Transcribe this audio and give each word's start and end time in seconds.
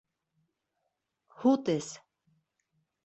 Һут 1.43 1.71
эс! 1.75 1.93